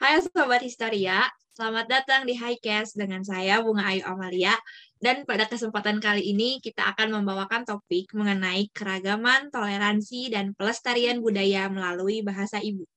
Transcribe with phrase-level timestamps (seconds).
[0.00, 4.56] Hai Sobat Historia, selamat datang di Highcast dengan saya Bunga Ayu Amalia.
[4.96, 11.68] Dan pada kesempatan kali ini kita akan membawakan topik mengenai keragaman, toleransi, dan pelestarian budaya
[11.68, 12.88] melalui bahasa ibu.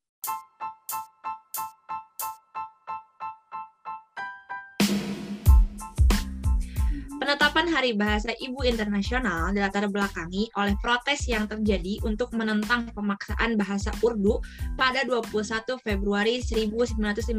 [7.23, 13.95] Penetapan Hari Bahasa Ibu Internasional dilatar belakangi oleh protes yang terjadi untuk menentang pemaksaan bahasa
[14.03, 14.43] Urdu
[14.75, 15.31] pada 21
[15.87, 17.31] Februari 1952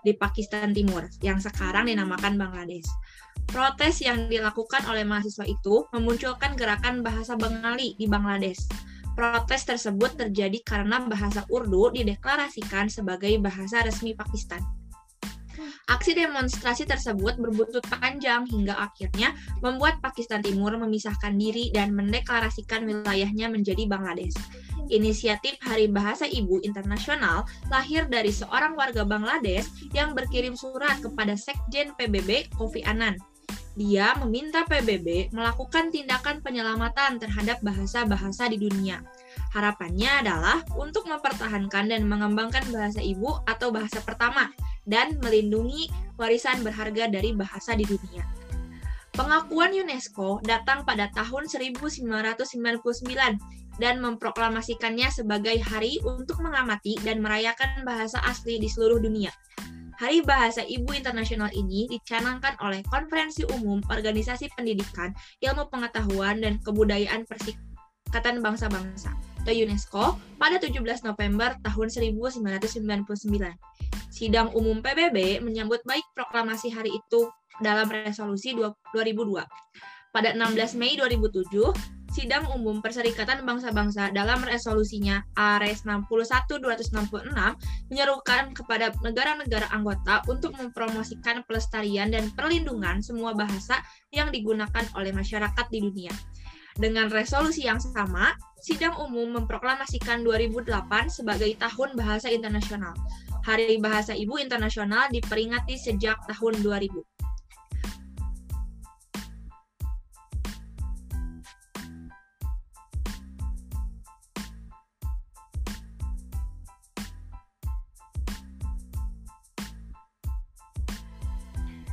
[0.00, 2.88] di Pakistan Timur, yang sekarang dinamakan Bangladesh.
[3.44, 8.64] Protes yang dilakukan oleh mahasiswa itu memunculkan gerakan bahasa Bengali di Bangladesh.
[9.12, 14.64] Protes tersebut terjadi karena bahasa Urdu dideklarasikan sebagai bahasa resmi Pakistan.
[15.88, 19.32] Aksi demonstrasi tersebut berbuntut panjang hingga akhirnya
[19.64, 24.36] membuat Pakistan Timur memisahkan diri dan mendeklarasikan wilayahnya menjadi Bangladesh.
[24.92, 31.96] Inisiatif Hari Bahasa Ibu Internasional lahir dari seorang warga Bangladesh yang berkirim surat kepada Sekjen
[31.98, 33.18] PBB Kofi Annan.
[33.76, 39.04] Dia meminta PBB melakukan tindakan penyelamatan terhadap bahasa-bahasa di dunia.
[39.52, 44.48] Harapannya adalah untuk mempertahankan dan mengembangkan bahasa ibu atau bahasa pertama
[44.86, 48.24] dan melindungi warisan berharga dari bahasa di dunia.
[49.16, 52.36] Pengakuan UNESCO datang pada tahun 1999
[53.80, 59.32] dan memproklamasikannya sebagai hari untuk mengamati dan merayakan bahasa asli di seluruh dunia.
[59.96, 67.24] Hari Bahasa Ibu Internasional ini dicanangkan oleh Konferensi Umum Organisasi Pendidikan, Ilmu Pengetahuan, dan Kebudayaan
[67.24, 70.04] Persikatan Bangsa-Bangsa atau UNESCO
[70.42, 72.42] pada 17 November tahun 1999.
[74.10, 77.30] Sidang Umum PBB menyambut baik proklamasi hari itu
[77.62, 79.46] dalam resolusi 2002.
[80.10, 81.46] Pada 16 Mei 2007,
[82.10, 86.90] Sidang Umum Perserikatan Bangsa-Bangsa dalam resolusinya ARES 61-266
[87.86, 93.78] menyerukan kepada negara-negara anggota untuk mempromosikan pelestarian dan perlindungan semua bahasa
[94.10, 96.10] yang digunakan oleh masyarakat di dunia.
[96.76, 100.66] Dengan resolusi yang sama, Sidang Umum memproklamasikan 2008
[101.06, 102.98] sebagai Tahun Bahasa Internasional.
[103.46, 106.98] Hari Bahasa Ibu Internasional diperingati sejak tahun 2000.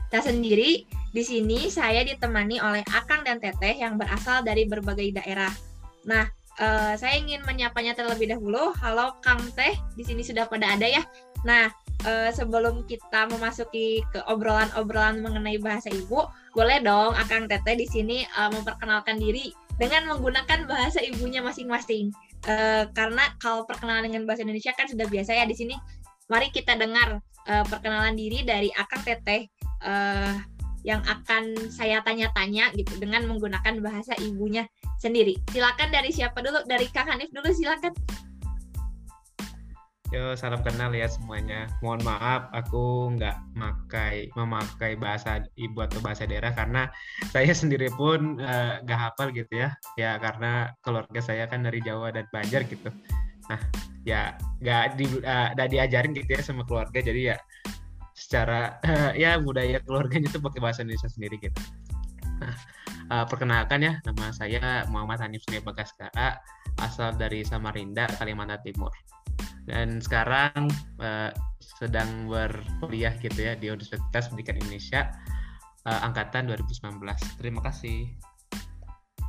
[0.09, 5.53] Tak sendiri, di sini saya ditemani oleh Akang dan Teteh yang berasal dari berbagai daerah.
[6.09, 6.25] Nah,
[6.59, 8.73] uh, saya ingin menyapanya terlebih dahulu.
[8.77, 11.01] Halo Kang Teh, di sini sudah pada ada ya.
[11.47, 11.71] Nah,
[12.05, 18.23] uh, sebelum kita memasuki ke obrolan-obrolan mengenai bahasa ibu, boleh dong Akang Teteh di sini
[18.37, 22.13] uh, memperkenalkan diri dengan menggunakan bahasa ibunya masing-masing.
[22.43, 25.75] Uh, karena kalau perkenalan dengan bahasa Indonesia kan sudah biasa ya di sini.
[26.31, 29.51] Mari kita dengar uh, perkenalan diri dari Akang Teteh
[29.83, 30.33] uh,
[30.83, 34.67] yang akan saya tanya-tanya gitu dengan menggunakan bahasa ibunya
[34.99, 35.39] sendiri.
[35.51, 36.63] Silakan dari siapa dulu?
[36.67, 37.95] Dari Kang Hanif dulu silakan.
[40.13, 41.65] Yo, salam kenal ya semuanya.
[41.81, 46.85] Mohon maaf, aku nggak makai memakai bahasa ibu atau bahasa daerah karena
[47.33, 49.73] saya sendiri pun uh, nggak hafal gitu ya.
[49.97, 52.93] Ya karena keluarga saya kan dari Jawa dan Banjar gitu.
[53.49, 53.59] Nah,
[54.05, 57.01] ya nggak di, uh, diajarin gitu ya sama keluarga.
[57.01, 57.35] Jadi ya
[58.13, 58.77] secara
[59.21, 61.59] ya budaya keluarganya itu pakai bahasa Indonesia sendiri gitu.
[62.41, 62.55] Nah,
[63.13, 66.41] uh, perkenalkan ya, nama saya Muhammad Hanif Surya Bagaskara,
[66.81, 68.91] asal dari Samarinda, Kalimantan Timur
[69.63, 70.67] dan sekarang
[70.99, 75.07] uh, sedang berkuliah gitu ya di Universitas Pendidikan Indonesia
[75.87, 76.99] uh, angkatan 2019.
[77.39, 78.11] Terima kasih.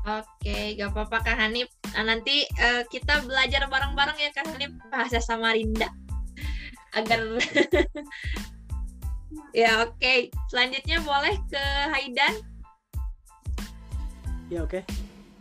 [0.04, 1.72] Oke, gak apa-apa Kak Hanif.
[1.96, 5.88] Nah, nanti uh, kita belajar bareng-bareng ya Kak Hanif bahasa Samarinda.
[6.92, 7.24] Agar
[9.54, 9.98] Ya, oke.
[9.98, 10.18] Okay.
[10.50, 12.34] Selanjutnya boleh ke Haidan.
[14.50, 14.80] Ya, oke.
[14.80, 14.82] Okay.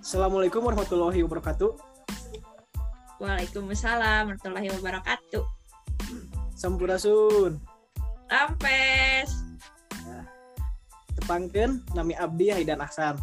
[0.03, 1.71] Assalamualaikum warahmatullahi wabarakatuh.
[3.23, 5.43] Waalaikumsalam warahmatullahi wabarakatuh.
[6.53, 7.55] Sampurasun.
[8.27, 9.29] Rampes.
[10.03, 10.27] Ya.
[11.15, 13.15] Tepangken nami Abdi Haidan Ahsan.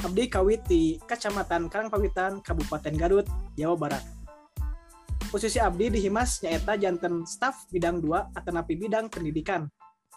[0.00, 3.26] Abdi Kawiti, Kecamatan Karangpawitan, Kabupaten Garut,
[3.56, 4.04] Jawa Barat.
[5.30, 9.70] Posisi Abdi di Himas nyaeta janten staf bidang 2 atau napi bidang pendidikan.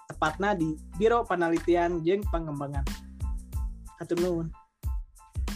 [0.09, 2.83] Tepatnya di Biro Penelitian Jeng Pengembangan.
[3.99, 4.47] Hatur nuhun.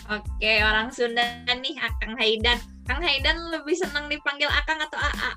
[0.07, 2.55] Oke, orang Sunda nih Akang Haidan
[2.87, 5.31] Kang Haidan lebih senang dipanggil Akang atau AA?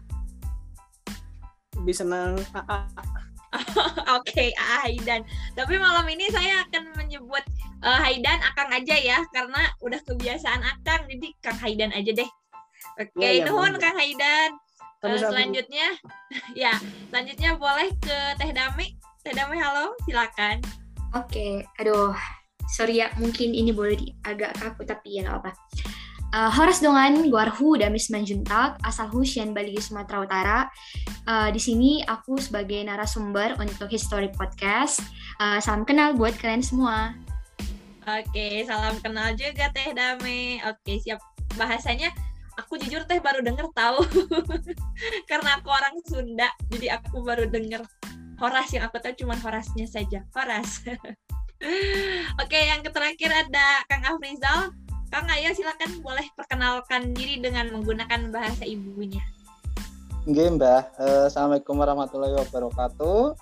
[1.82, 2.78] Lebih senang AA.
[4.14, 5.26] Oke, okay, AA Haidan.
[5.58, 7.42] Tapi malam ini saya akan menyebut
[7.82, 12.30] uh, Haidan Akang aja ya, karena udah kebiasaan Akang, jadi Kang Haidan aja deh.
[13.02, 14.54] Oke, okay, ya, ya, nuhun Kang Haidan.
[15.02, 15.98] Satu- selanjutnya,
[16.62, 16.78] ya,
[17.10, 18.99] selanjutnya boleh ke Teh Dame.
[19.20, 20.64] Dame, halo, silakan.
[21.12, 22.16] Oke, aduh,
[22.72, 25.52] sorry ya, mungkin ini boleh di, agak kaku tapi ya nggak apa.
[26.32, 30.58] Uh, Horas dongan guarhu damis manjuntak asal Husyan Bali Sumatera Utara.
[31.28, 35.04] Uh, di sini aku sebagai narasumber untuk History Podcast.
[35.36, 37.12] Uh, salam kenal buat kalian semua.
[38.08, 40.64] Oke, salam kenal juga Teh Dame.
[40.64, 41.20] Oke, siap.
[41.60, 42.08] Bahasanya
[42.56, 44.00] aku jujur Teh baru denger tahu.
[45.30, 47.84] Karena aku orang Sunda, jadi aku baru denger
[48.40, 50.24] Horas yang aku tahu cuma Horasnya saja.
[50.32, 50.80] Horas.
[52.40, 54.72] Oke, yang terakhir ada Kang Afrizal.
[55.12, 59.20] Kang Ayo silakan boleh perkenalkan diri dengan menggunakan bahasa ibunya.
[60.24, 60.88] Nggih, Mbah.
[60.96, 63.36] Eh, Assalamualaikum warahmatullahi wabarakatuh.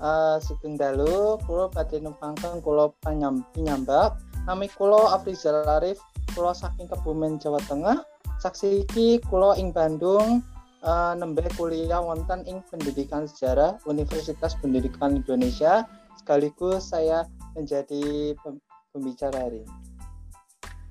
[0.00, 4.16] Eh, Sugeng dalu, kula badhe numpangken kula panyam pinyambak.
[4.48, 6.00] Nami kula Afrizal Arif,
[6.32, 8.00] kula saking Kebumen Jawa Tengah.
[8.40, 10.40] Saksi iki kula ing Bandung
[10.82, 15.86] eh, nembe kuliah wonten ing Pendidikan Sejarah Universitas Pendidikan Indonesia.
[16.18, 17.24] Sekaligus saya
[17.56, 19.74] menjadi pem- pembicara hari ini.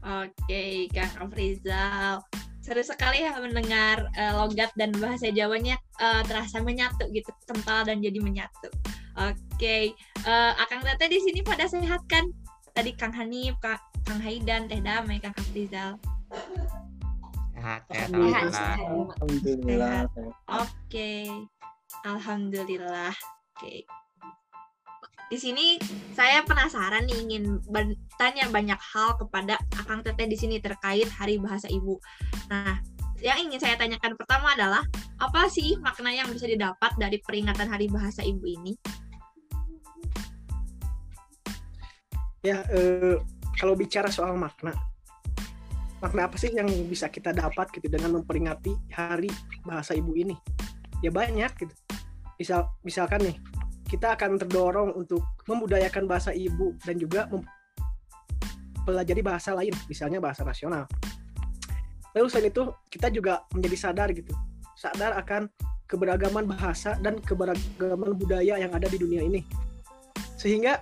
[0.07, 2.23] Oke, Kang Afrizal.
[2.63, 8.03] Seru sekali ya mendengar eh, logat dan bahasa Jawanya eh, terasa menyatu gitu, kental dan
[8.03, 8.71] jadi menyatu.
[9.17, 12.27] Oke, eh, Akang Tete di sini pada sehat kan?
[12.75, 15.97] Tadi Kang Hanif, Kak, Kang Haidan, Teh Damai, Kang Afrizal.
[17.67, 18.75] Sehat, sehat, Alhamdulillah.
[18.79, 19.91] alhamdulillah.
[20.07, 20.31] Alhamdulillah.
[20.63, 21.11] Oke,
[22.07, 23.13] alhamdulillah.
[23.51, 23.73] Oke.
[25.27, 25.75] Di sini
[26.15, 31.67] saya penasaran nih ingin bertanya banyak hal kepada Akang Teteh di sini terkait Hari Bahasa
[31.67, 31.99] Ibu.
[32.47, 32.79] Nah,
[33.19, 34.87] yang ingin saya tanyakan pertama adalah
[35.19, 38.73] apa sih makna yang bisa didapat dari peringatan Hari Bahasa Ibu ini?
[42.47, 43.19] ya eh,
[43.59, 44.71] kalau bicara soal makna
[45.97, 49.29] makna apa sih yang bisa kita dapat gitu dengan memperingati hari
[49.65, 50.37] bahasa ibu ini?
[51.01, 51.73] Ya banyak gitu.
[52.37, 53.37] Misal misalkan nih
[53.89, 60.85] kita akan terdorong untuk membudayakan bahasa ibu dan juga mempelajari bahasa lain misalnya bahasa nasional.
[62.13, 64.33] Lalu selain itu kita juga menjadi sadar gitu.
[64.77, 65.49] Sadar akan
[65.89, 69.41] keberagaman bahasa dan keberagaman budaya yang ada di dunia ini.
[70.37, 70.77] Sehingga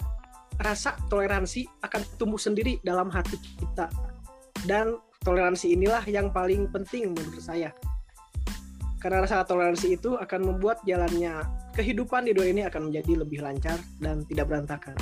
[0.59, 3.91] rasa toleransi akan tumbuh sendiri dalam hati kita
[4.65, 7.73] dan toleransi inilah yang paling penting menurut saya
[9.01, 11.45] karena rasa toleransi itu akan membuat jalannya
[11.77, 14.97] kehidupan di dunia ini akan menjadi lebih lancar dan tidak berantakan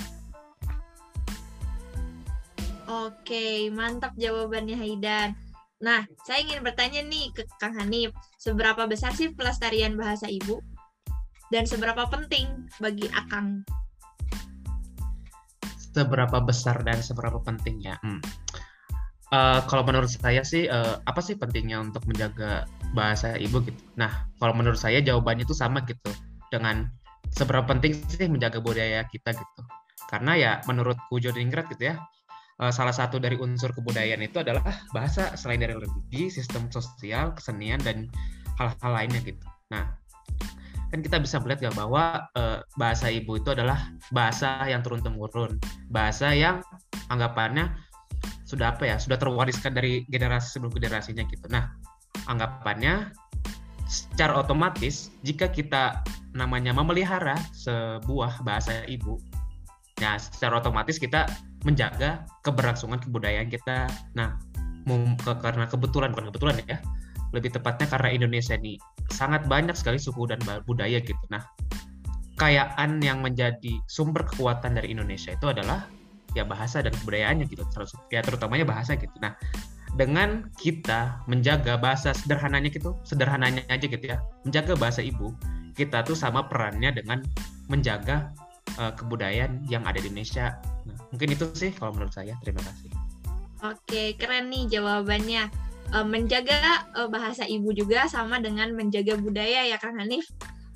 [2.84, 5.34] Oke, mantap jawabannya Haidan.
[5.82, 10.62] Nah, saya ingin bertanya nih ke Kang Hanif, seberapa besar sih pelestarian bahasa ibu?
[11.48, 13.64] Dan seberapa penting bagi Akang?
[15.94, 18.02] seberapa besar dan seberapa pentingnya.
[18.02, 18.20] Hmm.
[19.34, 23.82] Eh, kalau menurut saya sih eh, apa sih pentingnya untuk menjaga bahasa ibu gitu.
[23.98, 26.14] Nah, kalau menurut saya jawabannya itu sama gitu
[26.54, 26.86] dengan
[27.34, 29.62] seberapa penting sih menjaga budaya kita gitu.
[30.06, 31.96] Karena ya menurutku Jodingrat gitu ya,
[32.62, 37.82] eh, salah satu dari unsur kebudayaan itu adalah bahasa selain dari religi, sistem sosial, kesenian
[37.82, 38.14] dan
[38.62, 39.42] hal-hal lainnya gitu.
[39.74, 39.98] Nah,
[40.94, 45.58] kan kita bisa melihat ya bahwa eh, bahasa ibu itu adalah bahasa yang turun temurun
[45.90, 46.62] bahasa yang
[47.10, 47.74] anggapannya
[48.54, 51.74] sudah apa ya sudah terwariskan dari generasi sebelum generasinya gitu nah
[52.30, 53.10] anggapannya
[53.90, 56.06] secara otomatis jika kita
[56.38, 59.18] namanya memelihara sebuah bahasa ibu
[59.98, 61.26] ya secara otomatis kita
[61.66, 64.38] menjaga keberlangsungan kebudayaan kita nah
[65.42, 66.78] karena kebetulan bukan kebetulan ya
[67.34, 68.78] lebih tepatnya karena Indonesia ini
[69.10, 70.40] sangat banyak sekali suku dan
[70.70, 71.18] budaya gitu.
[71.34, 71.42] Nah,
[72.38, 75.90] kekayaan yang menjadi sumber kekuatan dari Indonesia itu adalah
[76.34, 77.64] ya bahasa dan kebudayaannya gitu.
[78.10, 79.14] Ya terutamanya bahasa gitu.
[79.22, 79.38] Nah,
[79.94, 85.30] dengan kita menjaga bahasa sederhananya gitu, sederhananya aja gitu ya, menjaga bahasa ibu,
[85.78, 87.22] kita tuh sama perannya dengan
[87.70, 88.34] menjaga
[88.82, 90.58] eh, kebudayaan yang ada di Indonesia.
[90.90, 92.34] Nah, mungkin itu sih kalau menurut saya.
[92.42, 92.90] Terima kasih.
[93.64, 95.44] Oke, keren nih jawabannya.
[95.94, 100.26] Eh, menjaga eh, bahasa ibu juga sama dengan menjaga budaya ya Kang Hanif.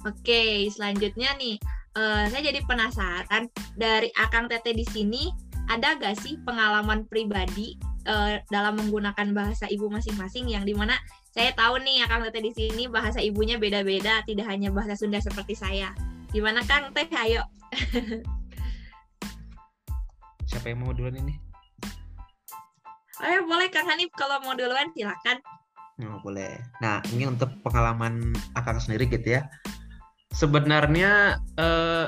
[0.05, 1.57] Oke, selanjutnya nih,
[1.97, 5.27] saya jadi penasaran dari Akang Tete di sini
[5.67, 7.75] ada gak sih pengalaman pribadi
[8.07, 10.95] eh, dalam menggunakan bahasa ibu masing-masing yang di mana
[11.35, 15.53] saya tahu nih Akang Tete di sini bahasa ibunya beda-beda, tidak hanya bahasa Sunda seperti
[15.53, 15.93] saya.
[16.33, 17.05] Gimana Kang Teh?
[17.13, 17.45] Ayo.
[20.49, 21.37] Siapa yang mau duluan ini?
[23.21, 25.37] Ayo boleh Kang Hanif kalau mau duluan silakan.
[26.09, 26.57] Oh, boleh.
[26.81, 29.45] Nah, ini untuk pengalaman Akang sendiri gitu ya.
[30.33, 32.05] Sebenarnya eh,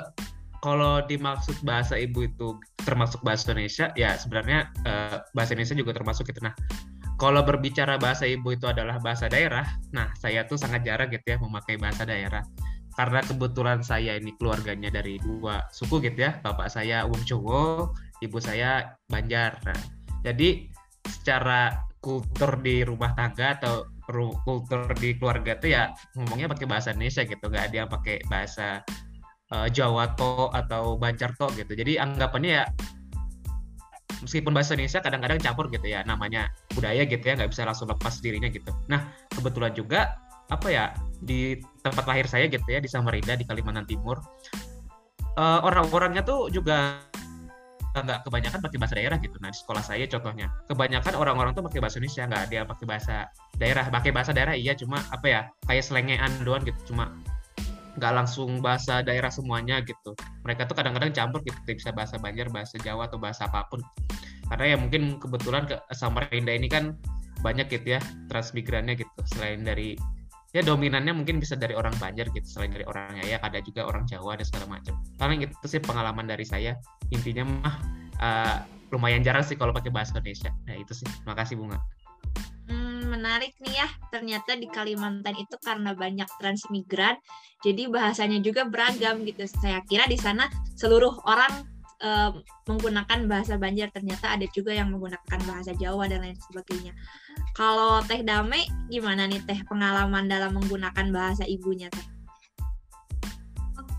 [0.59, 6.27] kalau dimaksud bahasa ibu itu termasuk bahasa Indonesia, ya sebenarnya eh, bahasa Indonesia juga termasuk
[6.27, 6.43] gitu.
[6.43, 6.55] Nah,
[7.19, 11.37] kalau berbicara bahasa ibu itu adalah bahasa daerah, nah saya tuh sangat jarang gitu ya
[11.39, 12.43] memakai bahasa daerah.
[12.95, 18.37] Karena kebetulan saya ini keluarganya dari dua suku gitu ya, bapak saya Wong Jowo, ibu
[18.43, 19.55] saya Banjar.
[19.63, 19.79] Nah,
[20.27, 20.67] jadi
[21.07, 23.87] secara kultur di rumah tangga atau
[24.43, 28.83] kultur di keluarga tuh ya ngomongnya pakai bahasa Indonesia gitu, nggak ada yang pakai bahasa
[29.53, 31.73] uh, Jawa to atau Banjar to gitu.
[31.73, 32.65] Jadi anggapannya ya
[34.23, 38.19] meskipun bahasa Indonesia kadang-kadang campur gitu ya namanya budaya gitu ya nggak bisa langsung lepas
[38.19, 40.19] dirinya gitu nah kebetulan juga
[40.51, 40.91] apa ya
[41.23, 44.19] di tempat lahir saya gitu ya di Samarinda di Kalimantan Timur
[45.39, 46.99] uh, orang-orangnya tuh juga
[47.89, 49.35] nggak kebanyakan pakai bahasa daerah gitu.
[49.41, 53.15] Nah di sekolah saya contohnya kebanyakan orang-orang tuh pakai bahasa Indonesia nggak yang pakai bahasa
[53.57, 53.85] daerah.
[53.89, 56.93] Pakai bahasa daerah iya cuma apa ya kayak selengean doang gitu.
[56.93, 57.11] Cuma
[57.99, 60.15] nggak langsung bahasa daerah semuanya gitu.
[60.47, 63.83] Mereka tuh kadang-kadang campur gitu, bisa bahasa Banjar, bahasa Jawa atau bahasa apa pun.
[64.47, 66.95] Karena ya mungkin kebetulan ke Samarinda ini kan
[67.43, 68.01] banyak gitu ya
[68.31, 69.19] transmigrannya gitu.
[69.27, 69.99] Selain dari
[70.55, 74.07] ya dominannya mungkin bisa dari orang Banjar gitu, selain dari orang ya ada juga orang
[74.07, 74.95] Jawa dan segala macam.
[75.19, 76.79] Paling itu sih pengalaman dari saya.
[77.11, 77.75] Intinya mah
[78.23, 78.57] uh,
[78.89, 80.49] lumayan jarang sih kalau pakai bahasa Indonesia.
[80.65, 81.07] Nah itu sih.
[81.27, 81.77] Makasih Bunga
[83.19, 83.87] menarik nih ya.
[84.07, 87.19] Ternyata di Kalimantan itu karena banyak transmigran,
[87.59, 89.43] jadi bahasanya juga beragam gitu.
[89.43, 90.47] Saya kira di sana
[90.79, 91.67] seluruh orang
[91.99, 92.31] uh,
[92.65, 96.95] menggunakan bahasa Banjar, ternyata ada juga yang menggunakan bahasa Jawa dan lain sebagainya.
[97.55, 101.91] Kalau Teh Dame, gimana nih Teh pengalaman dalam menggunakan bahasa ibunya?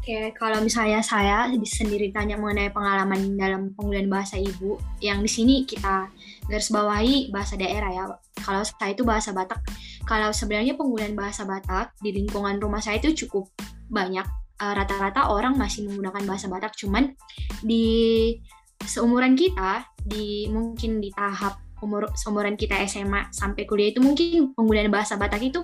[0.00, 5.69] Oke, kalau misalnya saya sendiri tanya mengenai pengalaman dalam penggunaan bahasa ibu, yang di sini
[5.69, 6.09] kita
[6.49, 8.04] garis bawahi bahasa daerah ya.
[8.40, 9.61] Kalau saya itu bahasa Batak.
[10.09, 13.52] Kalau sebenarnya penggunaan bahasa Batak di lingkungan rumah saya itu cukup
[13.92, 14.25] banyak.
[14.57, 17.12] Eh, rata-rata orang masih menggunakan bahasa Batak, cuman
[17.61, 18.40] di
[18.80, 24.92] seumuran kita, di mungkin di tahap umur seumuran kita SMA sampai kuliah itu mungkin penggunaan
[24.92, 25.60] bahasa Batak itu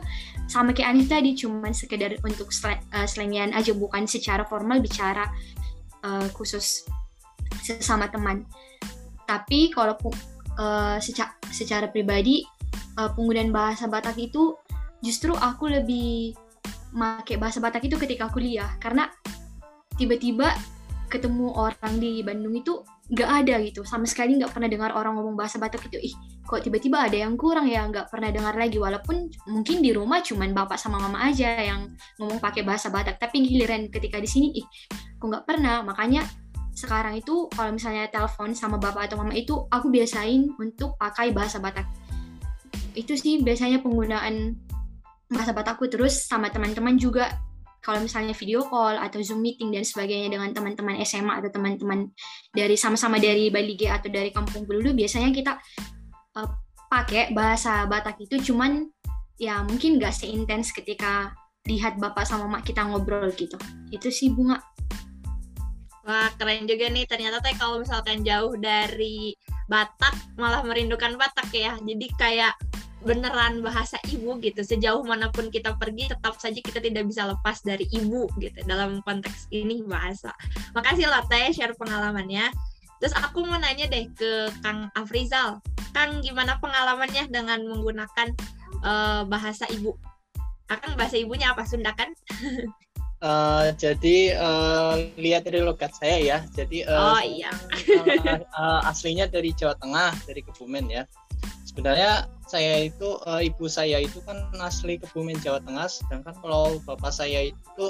[0.49, 5.29] sama kayak Anif tadi cuman sekedar untuk sel uh, selengian aja bukan secara formal bicara
[6.05, 6.85] uh, khusus
[7.63, 8.45] sesama teman.
[9.27, 9.99] Tapi kalau
[10.59, 12.47] uh, secara, secara pribadi
[12.97, 14.57] uh, penggunaan bahasa Batak itu
[15.05, 16.35] justru aku lebih
[16.97, 19.13] pakai bahasa Batak itu ketika kuliah karena
[20.01, 20.53] tiba-tiba
[21.13, 23.87] ketemu orang di Bandung itu nggak ada gitu.
[23.87, 26.15] Sama sekali nggak pernah dengar orang ngomong bahasa Batak itu ih
[26.47, 27.87] kok tiba-tiba ada yang kurang ya?
[27.87, 28.79] Nggak pernah dengar lagi.
[28.83, 33.23] Walaupun mungkin di rumah cuman bapak sama mama aja yang ngomong pakai bahasa Batak.
[33.23, 34.67] Tapi giliran ketika di sini ih
[35.19, 35.87] kok nggak pernah.
[35.87, 36.27] Makanya
[36.77, 41.63] sekarang itu kalau misalnya telepon sama bapak atau mama itu aku biasain untuk pakai bahasa
[41.63, 41.87] Batak.
[42.99, 44.57] Itu sih biasanya penggunaan
[45.31, 47.35] bahasa Batakku terus sama teman-teman juga
[47.87, 52.11] kalau misalnya video call atau Zoom meeting dan sebagainya dengan teman-teman SMA atau teman-teman
[52.51, 55.55] dari sama-sama dari Bali G atau dari Kampung Belulu biasanya kita
[56.35, 56.51] uh,
[56.91, 58.91] pakai bahasa Batak itu cuman
[59.39, 61.31] ya mungkin nggak seintens ketika
[61.71, 63.55] lihat bapak sama mak kita ngobrol gitu.
[63.95, 64.59] Itu sih bunga.
[66.07, 69.31] Wah keren juga nih ternyata teh kalau misalkan jauh dari
[69.71, 71.79] Batak malah merindukan Batak ya.
[71.79, 72.55] Jadi kayak
[73.07, 74.67] beneran bahasa ibu gitu.
[74.67, 78.99] Sejauh mana pun kita pergi tetap saja kita tidak bisa lepas dari ibu gitu dalam
[79.07, 80.35] konteks ini bahasa.
[80.75, 82.51] Makasih loh teh share pengalamannya.
[82.99, 85.63] Terus aku mau nanya deh ke Kang Afrizal.
[85.95, 88.35] Kang gimana pengalamannya dengan menggunakan
[88.83, 89.95] uh, bahasa ibu?
[90.67, 91.63] Akan bahasa ibunya apa?
[91.63, 92.11] Sunda kan?
[93.23, 96.39] Uh, jadi uh, lihat dari logat saya ya.
[96.57, 97.53] Jadi uh, oh iya.
[97.53, 101.05] uh, uh, aslinya dari Jawa Tengah, dari Kebumen ya
[101.77, 105.85] sebenarnya saya itu uh, ibu saya itu kan asli Kebumen Jawa Tengah.
[105.93, 107.85] Sedangkan kalau bapak saya itu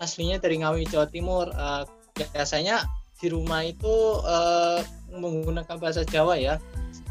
[0.00, 1.52] aslinya dari Ngawi Jawa Timur.
[1.52, 1.84] Uh,
[2.16, 2.88] biasanya
[3.20, 3.92] di rumah itu
[4.24, 4.80] uh,
[5.12, 6.56] menggunakan bahasa Jawa ya.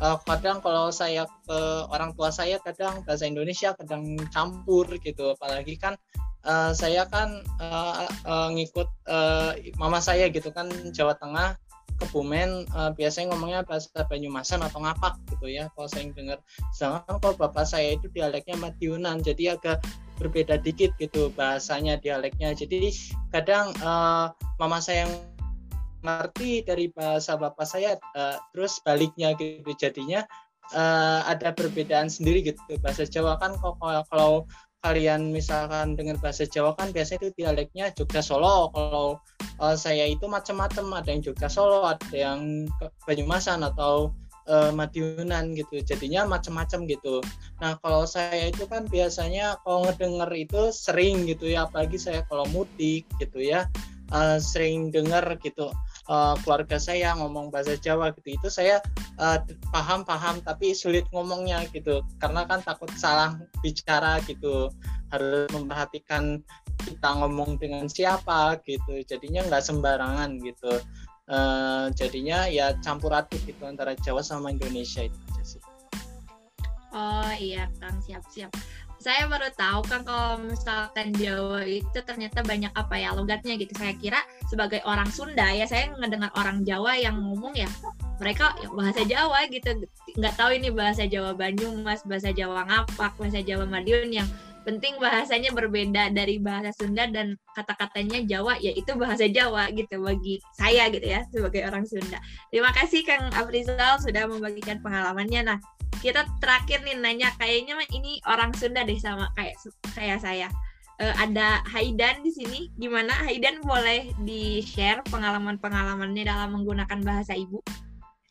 [0.01, 1.60] Uh, kadang kalau saya ke
[1.94, 5.29] orang tua saya kadang bahasa Indonesia kadang campur gitu.
[5.38, 5.94] Apalagi kan
[6.41, 11.53] uh, saya kan uh, uh, ngikut uh, mama saya gitu kan Jawa Tengah
[11.96, 16.40] Kebumen uh, biasanya ngomongnya bahasa Banyumasan atau ngapak gitu ya kalau saya dengar.
[16.75, 19.84] Sedangkan kalau bapak saya itu dialeknya Madiunan jadi agak
[20.20, 22.56] berbeda dikit gitu bahasanya dialeknya.
[22.56, 22.92] Jadi
[23.32, 25.14] kadang uh, mama saya yang
[26.06, 29.72] ngerti dari bahasa bapak saya uh, terus baliknya gitu.
[29.75, 30.24] Jadinya
[30.74, 32.60] uh, ada perbedaan sendiri gitu.
[32.80, 33.75] Bahasa Jawa kan kalau
[34.12, 34.34] kalau
[34.86, 39.18] kalian misalkan dengan bahasa Jawa kan biasanya itu dialeknya Jogja Solo kalau
[39.60, 42.70] uh, saya itu macam-macam ada yang Jogja Solo ada yang
[43.06, 44.12] Banyumasan atau
[44.50, 45.82] uh, Madiunan gitu.
[45.82, 47.22] Jadinya macam-macam gitu.
[47.62, 51.68] Nah kalau saya itu kan biasanya kalau ngedenger itu sering gitu ya.
[51.68, 53.70] Apalagi saya kalau mudik gitu ya
[54.14, 55.72] uh, sering dengar gitu.
[56.06, 58.38] Uh, keluarga saya ngomong bahasa Jawa gitu.
[58.38, 58.78] Itu saya
[59.18, 59.42] uh,
[59.74, 62.06] paham paham tapi sulit ngomongnya gitu.
[62.22, 63.34] Karena kan takut salah
[63.66, 64.70] bicara gitu.
[65.10, 66.42] Harus memperhatikan
[66.86, 69.01] kita ngomong dengan siapa gitu.
[69.04, 70.74] Jadinya nggak sembarangan gitu.
[71.25, 75.62] Uh, jadinya ya campur aduk gitu antara Jawa sama Indonesia itu aja sih.
[76.94, 77.98] Oh iya Kang.
[78.06, 78.54] Siap siap.
[78.96, 83.74] Saya baru tahu kan kalau misalkan Jawa itu ternyata banyak apa ya logatnya gitu.
[83.74, 87.70] Saya kira sebagai orang Sunda ya saya ngedengar orang Jawa yang ngomong ya
[88.18, 89.86] mereka ya bahasa Jawa gitu.
[90.15, 94.30] Nggak tahu ini bahasa Jawa Banyumas, bahasa Jawa Ngapak, bahasa Jawa Madiun yang
[94.65, 100.89] penting bahasanya berbeda dari bahasa Sunda dan kata-katanya Jawa yaitu bahasa Jawa gitu bagi saya
[100.89, 102.17] gitu ya sebagai orang Sunda.
[102.50, 105.53] Terima kasih Kang Afrizal sudah membagikan pengalamannya.
[105.53, 105.57] Nah,
[106.01, 109.55] kita terakhir nih nanya kayaknya ini orang Sunda deh sama kayak
[109.93, 110.50] kayak saya.
[110.95, 112.72] Uh, ada Haidan di sini.
[112.79, 117.60] Gimana Haidan boleh di-share pengalaman-pengalamannya dalam menggunakan bahasa ibu?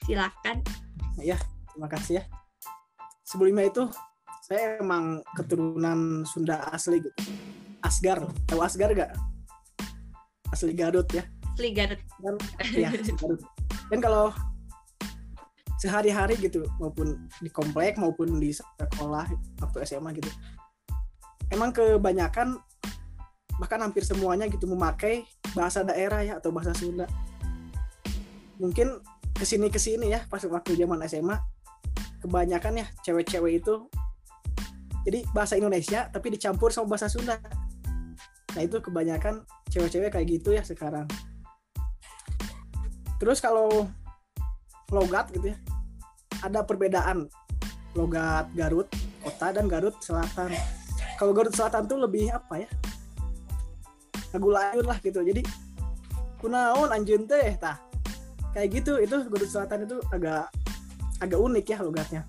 [0.08, 0.64] Silakan.
[1.20, 1.36] Ya,
[1.70, 2.24] terima kasih ya.
[3.28, 3.84] Sebelumnya itu
[4.44, 7.16] saya emang keturunan Sunda asli gitu.
[7.80, 9.16] Asgar, tahu Asgar gak?
[10.52, 11.24] Asli Garut ya.
[11.56, 12.00] Asli Garut.
[12.20, 12.36] Dan,
[12.76, 13.40] ya, Garut.
[13.88, 14.28] Dan kalau
[15.80, 19.28] sehari-hari gitu maupun di komplek maupun di sekolah
[19.60, 20.32] waktu SMA gitu
[21.52, 22.56] emang kebanyakan
[23.60, 27.04] bahkan hampir semuanya gitu memakai bahasa daerah ya atau bahasa Sunda
[28.56, 28.96] mungkin
[29.36, 31.36] ke sini ke sini ya pas waktu zaman SMA
[32.24, 33.84] kebanyakan ya cewek-cewek itu
[35.04, 37.36] jadi bahasa Indonesia tapi dicampur sama bahasa Sunda.
[38.56, 41.04] Nah itu kebanyakan cewek-cewek kayak gitu ya sekarang.
[43.20, 43.88] Terus kalau
[44.88, 45.56] logat gitu ya
[46.40, 47.28] ada perbedaan.
[47.94, 48.90] Logat Garut
[49.22, 50.50] kota dan Garut Selatan.
[51.14, 52.68] Kalau Garut Selatan tuh lebih apa ya?
[54.34, 55.22] Lagu lah gitu.
[55.22, 55.46] Jadi
[56.42, 57.54] kunaon anjun teh?
[57.60, 57.78] Tah.
[58.50, 60.50] Kayak gitu itu Garut Selatan itu agak
[61.22, 62.22] agak unik ya logatnya.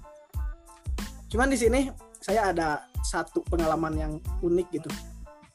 [1.34, 1.90] Cuman di sini
[2.26, 4.90] saya ada satu pengalaman yang unik gitu.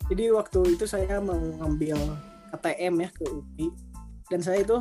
[0.07, 1.99] Jadi waktu itu saya mau ngambil
[2.55, 3.67] KTM ya ke UPI
[4.31, 4.79] dan saya itu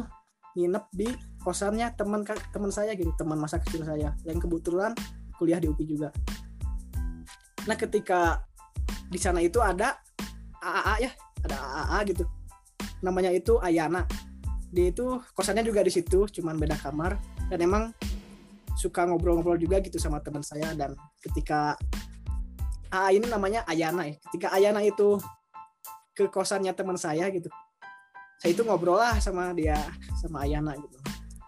[0.54, 1.10] nginep di
[1.42, 2.22] kosannya teman
[2.54, 4.94] teman saya gitu teman masa kecil saya yang kebetulan
[5.42, 6.10] kuliah di UPI juga.
[7.66, 8.46] Nah ketika
[9.10, 9.98] di sana itu ada
[10.62, 12.24] AAA ya ada AAA gitu.
[13.02, 14.06] Namanya itu Ayana.
[14.70, 17.18] Dia itu kosannya juga di situ cuman beda kamar.
[17.50, 17.90] Dan emang
[18.80, 21.76] suka ngobrol-ngobrol juga gitu sama teman saya dan ketika
[22.88, 25.20] AA ini namanya Ayana ya ketika Ayana itu
[26.16, 27.52] ke kosannya teman saya gitu
[28.40, 29.76] saya itu ngobrol lah sama dia
[30.16, 30.96] sama Ayana gitu.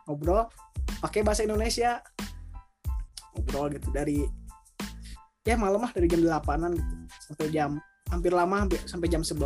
[0.03, 0.43] Ngobrol
[0.99, 2.03] pakai bahasa Indonesia.
[3.31, 4.27] Ngobrol gitu dari
[5.47, 6.95] ya malam lah dari jam 8an gitu
[7.31, 7.79] sampai jam
[8.11, 9.39] hampir lama sampai jam 11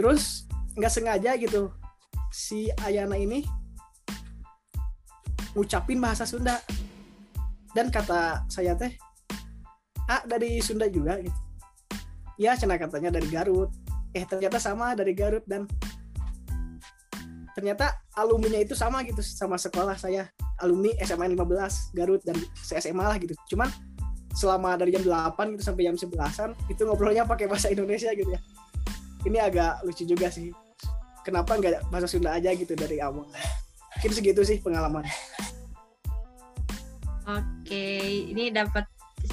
[0.00, 1.70] terus nggak sengaja gitu
[2.32, 3.44] si Ayana ini
[5.56, 6.60] ngucapin bahasa Sunda.
[7.72, 8.92] Dan kata saya teh
[10.06, 11.40] ah dari Sunda juga gitu.
[12.36, 13.72] Ya cina katanya dari Garut.
[14.12, 15.64] Eh ternyata sama dari Garut dan
[17.56, 20.28] ternyata alumninya itu sama gitu sama sekolah saya.
[20.60, 23.36] Alumni SMA 15 Garut dan SMA lah gitu.
[23.52, 23.68] Cuman
[24.36, 28.40] selama dari jam 8 gitu sampai jam 11an itu ngobrolnya pakai bahasa Indonesia gitu ya.
[29.24, 30.52] Ini agak lucu juga sih.
[31.24, 33.26] Kenapa nggak bahasa Sunda aja gitu dari awal?
[33.96, 35.08] Mungkin segitu sih pengalaman
[37.26, 37.86] oke
[38.32, 38.86] ini dapat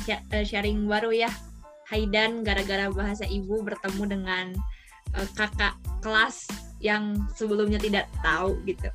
[0.10, 1.32] eh, sharing baru ya.
[1.94, 4.46] Haidan gara-gara bahasa ibu bertemu dengan
[5.14, 6.50] uh, kakak kelas
[6.84, 8.92] yang sebelumnya tidak tahu gitu.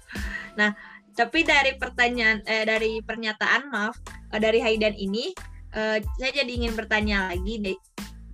[0.61, 0.77] Nah,
[1.17, 3.99] tapi dari pertanyaan eh, dari pernyataan maaf
[4.31, 5.33] eh, dari Haidan ini
[5.75, 7.79] eh, saya jadi ingin bertanya lagi deh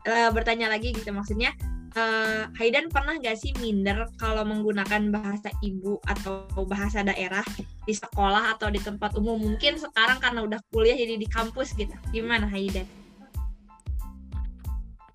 [0.04, 1.54] eh, bertanya lagi gitu maksudnya.
[1.94, 7.46] Eh, Haidan pernah gak sih minder kalau menggunakan bahasa ibu atau bahasa daerah
[7.84, 11.92] di sekolah atau di tempat umum mungkin sekarang karena udah kuliah jadi di kampus gitu.
[12.10, 12.88] Gimana Haidan?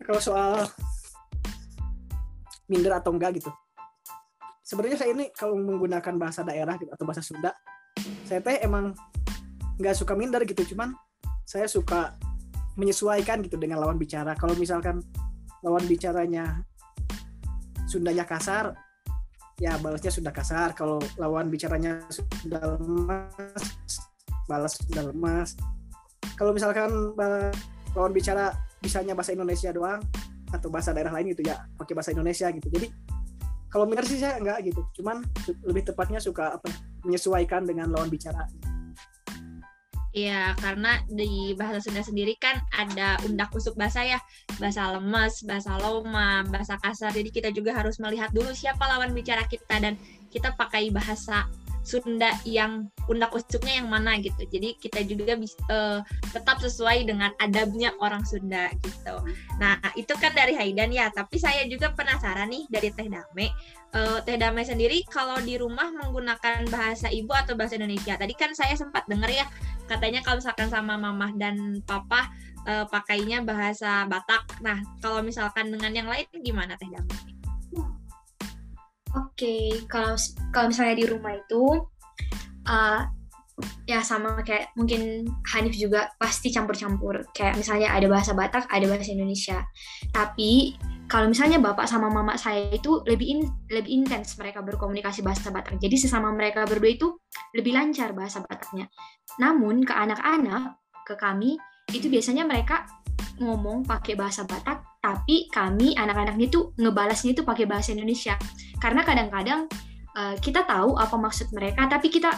[0.06, 0.70] Kalau soal
[2.70, 3.50] minder atau enggak gitu.
[4.62, 7.54] Sebenarnya saya ini kalau menggunakan bahasa daerah gitu, atau bahasa Sunda
[8.30, 8.94] saya teh emang
[9.82, 10.62] nggak suka minder gitu.
[10.74, 10.94] Cuman
[11.46, 12.14] saya suka
[12.78, 14.38] menyesuaikan gitu dengan lawan bicara.
[14.38, 15.02] Kalau misalkan
[15.66, 16.62] lawan bicaranya
[17.90, 18.78] Sundanya kasar
[19.60, 20.74] ya balasnya sudah kasar.
[20.74, 24.10] Kalau lawan bicaranya sudah lemas
[24.50, 25.54] balas sudah lemas.
[26.34, 26.90] Kalau misalkan
[27.94, 28.50] lawan bicara
[28.82, 30.02] bisanya bahasa Indonesia doang
[30.50, 32.66] atau bahasa daerah lain gitu ya pakai bahasa Indonesia gitu.
[32.74, 32.90] Jadi
[33.70, 34.82] kalau minder sih saya enggak gitu.
[34.98, 35.22] Cuman
[35.70, 36.68] lebih tepatnya suka apa
[37.06, 38.50] menyesuaikan dengan lawan bicara
[40.10, 44.18] Iya, karena di bahasa Sunda sendiri kan ada undak usuk bahasa ya,
[44.58, 47.14] bahasa lemes, bahasa loma, bahasa kasar.
[47.14, 49.94] Jadi kita juga harus melihat dulu siapa lawan bicara kita dan
[50.34, 51.46] kita pakai bahasa
[51.90, 54.46] Sunda yang undak usuknya yang mana gitu.
[54.46, 59.16] Jadi kita juga bisa uh, tetap sesuai dengan adabnya orang Sunda gitu.
[59.58, 61.10] Nah itu kan dari Haidan ya.
[61.10, 63.50] Tapi saya juga penasaran nih dari Teh Dame.
[63.90, 68.20] Uh, Teh Dame sendiri kalau di rumah menggunakan bahasa ibu atau bahasa Indonesia.
[68.20, 69.50] Tadi kan saya sempat dengar ya
[69.90, 72.30] katanya kalau misalkan sama mamah dan papa
[72.70, 74.62] uh, pakainya bahasa Batak.
[74.62, 77.10] Nah kalau misalkan dengan yang lain gimana Teh Dame?
[79.10, 79.66] Oke, okay.
[79.90, 80.14] kalau
[80.54, 81.82] kalau misalnya di rumah itu
[82.70, 83.02] uh,
[83.90, 87.26] ya sama kayak mungkin Hanif juga pasti campur-campur.
[87.34, 89.66] Kayak misalnya ada bahasa Batak, ada bahasa Indonesia.
[90.14, 90.78] Tapi
[91.10, 93.40] kalau misalnya bapak sama mama saya itu lebih in,
[93.74, 95.82] lebih intens mereka berkomunikasi bahasa Batak.
[95.82, 97.18] Jadi sesama mereka berdua itu
[97.58, 98.86] lebih lancar bahasa Bataknya.
[99.42, 100.78] Namun ke anak-anak,
[101.10, 101.58] ke kami
[101.90, 102.86] itu biasanya mereka
[103.42, 108.38] ngomong pakai bahasa Batak, tapi kami anak-anaknya itu ngebalasnya itu pakai bahasa Indonesia.
[108.78, 109.66] Karena kadang-kadang
[110.14, 112.30] uh, kita tahu apa maksud mereka, tapi kita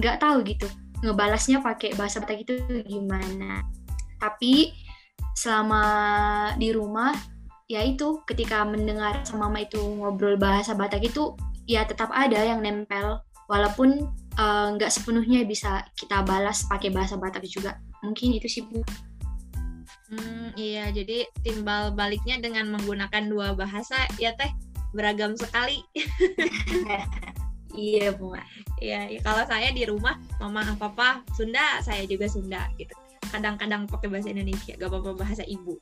[0.00, 0.64] nggak tahu gitu
[1.04, 2.56] ngebalasnya pakai bahasa Batak itu
[2.88, 3.68] gimana.
[4.16, 4.72] Tapi
[5.36, 5.84] selama
[6.56, 7.12] di rumah,
[7.68, 11.36] ya itu ketika mendengar sama mama itu ngobrol bahasa Batak itu
[11.68, 14.08] ya tetap ada yang nempel, walaupun
[14.40, 17.76] eh, nggak uh, sepenuhnya bisa kita balas pakai bahasa Batak juga.
[18.00, 18.80] Mungkin itu sih bu.
[20.08, 24.48] Hmm, iya, jadi timbal baliknya dengan menggunakan dua bahasa ya teh
[24.96, 25.84] beragam sekali.
[27.76, 28.32] iya, Bu.
[28.80, 32.96] Iya, ya, kalau saya di rumah mama papa Sunda, saya juga Sunda gitu.
[33.28, 35.76] Kadang-kadang pakai bahasa Indonesia, gak apa-apa bahasa ibu.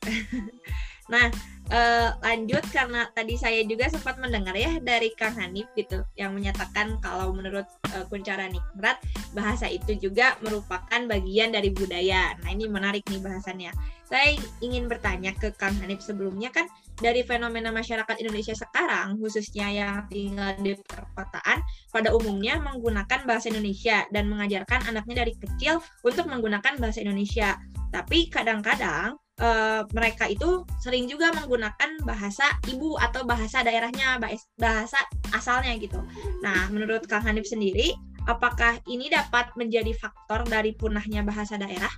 [1.13, 1.31] nah,
[1.71, 6.99] uh, lanjut karena tadi saya juga sempat mendengar ya dari Kang Hanif gitu yang menyatakan
[6.99, 8.99] kalau menurut uh, Kuncara Nikmat
[9.31, 12.35] bahasa itu juga merupakan bagian dari budaya.
[12.43, 13.71] Nah ini menarik nih bahasannya.
[14.07, 20.05] Saya ingin bertanya ke Kang Hanif sebelumnya kan dari fenomena masyarakat Indonesia sekarang, khususnya yang
[20.09, 21.61] tinggal di perkotaan,
[21.93, 27.57] pada umumnya menggunakan bahasa Indonesia dan mengajarkan anaknya dari kecil untuk menggunakan bahasa Indonesia.
[27.93, 34.17] Tapi kadang-kadang uh, mereka itu sering juga menggunakan bahasa ibu atau bahasa daerahnya,
[34.57, 34.97] bahasa
[35.33, 36.01] asalnya gitu.
[36.41, 37.93] Nah, menurut Kang Hanif sendiri,
[38.25, 41.89] apakah ini dapat menjadi faktor dari punahnya bahasa daerah?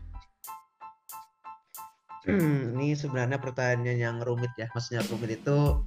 [2.28, 4.68] Hmm, ini sebenarnya pertanyaan yang rumit ya.
[4.76, 5.84] Maksudnya rumit itu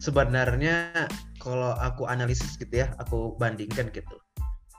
[0.00, 0.92] sebenarnya
[1.42, 4.16] kalau aku analisis gitu ya, aku bandingkan gitu.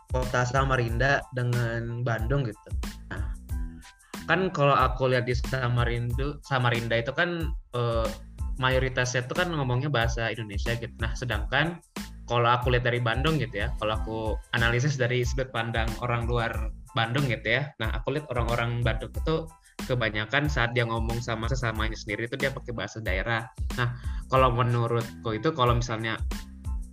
[0.10, 2.69] Kota Samarinda dengan Bandung gitu.
[3.13, 3.30] Nah,
[4.25, 8.10] kan kalau aku lihat di Samarinda Samarinda itu kan uh,
[8.58, 10.91] mayoritasnya itu kan ngomongnya bahasa Indonesia gitu.
[10.97, 11.78] Nah, sedangkan
[12.25, 14.19] kalau aku lihat dari Bandung gitu ya, kalau aku
[14.58, 17.69] analisis dari sudut pandang orang luar Bandung gitu ya.
[17.78, 19.45] Nah, aku lihat orang-orang Bandung itu
[19.88, 23.48] kebanyakan saat dia ngomong sama sesamanya sendiri itu dia pakai bahasa daerah.
[23.80, 23.96] Nah,
[24.28, 26.20] kalau menurutku itu kalau misalnya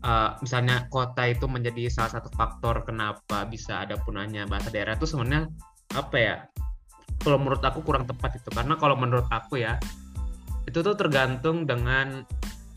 [0.06, 5.06] uh, misalnya kota itu menjadi salah satu faktor kenapa bisa ada punahnya bahasa daerah itu
[5.08, 5.50] sebenarnya
[5.94, 6.36] apa ya?
[7.22, 9.80] kalau menurut aku kurang tepat itu karena kalau menurut aku ya
[10.66, 12.26] itu tuh tergantung dengan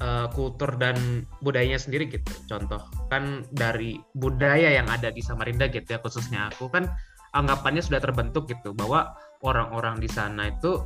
[0.02, 5.86] uh, kultur dan budayanya sendiri gitu contoh kan dari budaya yang ada di Samarinda gitu
[5.86, 6.90] ya khususnya aku kan
[7.34, 10.80] anggapannya sudah terbentuk gitu bahwa orang-orang di sana itu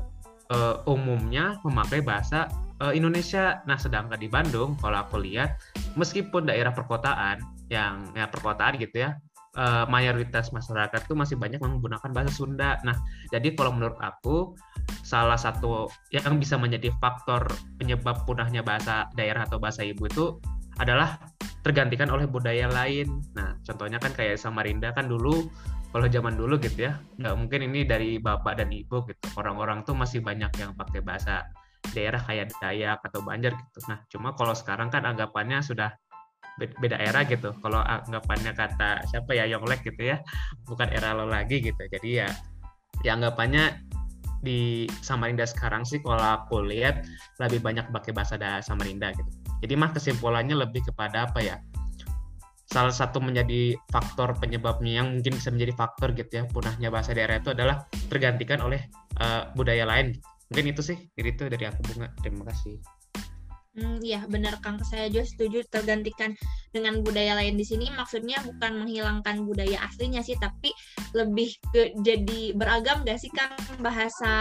[0.53, 2.49] uh, umumnya memakai bahasa
[2.83, 3.61] uh, Indonesia.
[3.65, 5.57] Nah, sedangkan di Bandung, kalau aku lihat,
[5.97, 9.17] meskipun daerah perkotaan yang ya perkotaan gitu ya,
[9.57, 12.77] uh, mayoritas masyarakat tuh masih banyak menggunakan bahasa Sunda.
[12.85, 12.97] Nah,
[13.33, 14.53] jadi kalau menurut aku
[15.01, 17.45] salah satu yang bisa menjadi faktor
[17.77, 20.37] penyebab punahnya bahasa daerah atau bahasa ibu itu
[20.81, 21.21] adalah
[21.63, 23.23] tergantikan oleh budaya lain.
[23.33, 25.47] Nah, contohnya kan kayak Samarinda kan dulu
[25.95, 29.23] kalau zaman dulu gitu ya, nggak mungkin ini dari bapak dan ibu gitu.
[29.39, 31.47] Orang-orang tuh masih banyak yang pakai bahasa
[31.95, 33.79] daerah kayak Dayak atau Banjar gitu.
[33.87, 35.95] Nah, cuma kalau sekarang kan anggapannya sudah
[36.57, 40.21] beda era gitu kalau anggapannya kata siapa ya Yonglek gitu ya
[40.69, 42.29] bukan era lo lagi gitu jadi ya
[43.01, 43.81] ya anggapannya
[44.43, 47.07] di Samarinda sekarang sih kalau aku lihat
[47.41, 51.63] lebih banyak pakai bahasa Samarinda gitu jadi mah kesimpulannya lebih kepada apa ya?
[52.67, 57.39] Salah satu menjadi faktor penyebabnya yang mungkin bisa menjadi faktor gitu ya punahnya bahasa daerah
[57.39, 58.83] itu adalah tergantikan oleh
[59.23, 60.19] uh, budaya lain.
[60.51, 62.11] Mungkin itu sih jadi itu dari aku bunga.
[62.19, 62.75] Terima kasih.
[63.73, 66.37] Hmm, iya benar Kang, saya juga setuju tergantikan
[66.69, 67.89] dengan budaya lain di sini.
[67.89, 70.69] Maksudnya bukan menghilangkan budaya aslinya sih, tapi
[71.17, 74.33] lebih ke jadi beragam gak sih Kang bahasa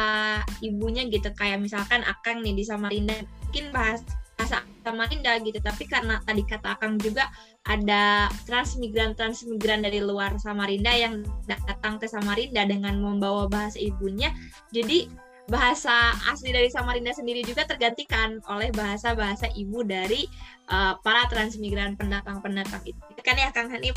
[0.60, 1.32] ibunya gitu.
[1.32, 3.16] Kayak misalkan Akang nih di Samarinda,
[3.48, 4.04] mungkin bahasa
[4.42, 7.30] bahasa Samarinda gitu, tapi karena tadi kata Akang juga
[7.70, 14.34] ada transmigran transmigran dari luar Samarinda yang datang ke Samarinda dengan membawa bahasa ibunya,
[14.74, 15.06] jadi
[15.46, 20.26] bahasa asli dari Samarinda sendiri juga tergantikan oleh bahasa-bahasa ibu dari
[20.74, 22.98] uh, para transmigran pendatang-pendatang itu.
[23.22, 23.94] Kan ya Kang Hanif?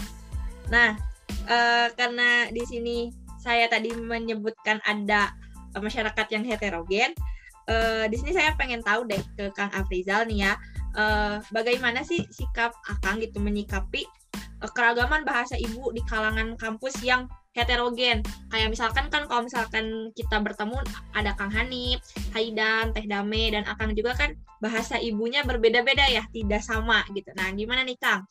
[0.70, 0.94] Nah,
[1.50, 3.10] uh, karena di sini
[3.42, 5.34] saya tadi menyebutkan ada
[5.74, 7.14] masyarakat yang heterogen,
[7.70, 10.54] uh, di sini saya pengen tahu deh ke Kang Afrizal nih ya,
[10.98, 14.06] uh, bagaimana sih sikap Akang gitu menyikapi
[14.64, 18.20] uh, keragaman bahasa ibu di kalangan kampus yang heterogen.
[18.52, 20.78] Kayak misalkan kan kalau misalkan kita bertemu
[21.16, 22.04] ada Kang Hanif,
[22.36, 27.32] Haidan, Teh Dame dan Akang juga kan bahasa ibunya berbeda-beda ya, tidak sama gitu.
[27.36, 28.28] Nah, gimana nih Kang?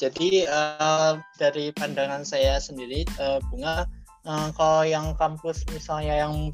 [0.00, 3.86] Jadi uh, dari pandangan saya sendiri uh, bunga
[4.26, 6.52] uh, kalau yang kampus misalnya yang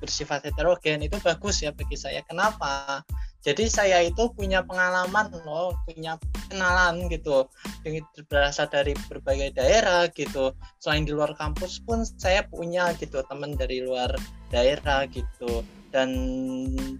[0.00, 2.24] bersifat heterogen itu bagus ya bagi saya.
[2.24, 3.04] Kenapa?
[3.46, 6.18] jadi saya itu punya pengalaman loh punya
[6.50, 7.46] kenalan gitu
[7.86, 10.50] yang berasal dari berbagai daerah gitu
[10.82, 14.10] selain di luar kampus pun saya punya gitu teman dari luar
[14.50, 15.62] daerah gitu
[15.94, 16.10] dan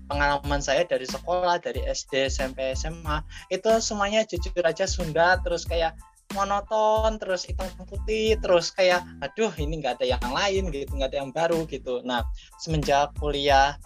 [0.06, 5.98] pengalaman saya dari sekolah dari SD SMP SMA itu semuanya jujur aja Sunda terus kayak
[6.34, 11.18] monoton terus hitam putih terus kayak aduh ini nggak ada yang lain gitu nggak ada
[11.22, 12.02] yang baru gitu.
[12.02, 12.26] Nah
[12.58, 13.78] semenjak kuliah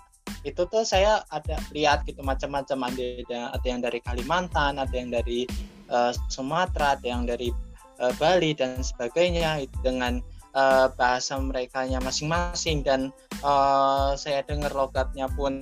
[0.46, 2.88] itu tuh saya ada lihat gitu macam-macam.
[2.88, 5.44] Ada ada yang dari Kalimantan ada yang dari
[5.92, 7.52] uh, Sumatera ada yang dari
[8.00, 10.24] uh, Bali dan sebagainya dengan
[10.56, 12.80] uh, bahasa mereka masing-masing.
[12.80, 13.12] Dan
[13.44, 15.60] uh, saya dengar logatnya pun